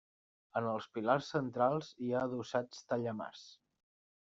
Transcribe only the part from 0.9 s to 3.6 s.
pilars centrals hi ha adossats tallamars.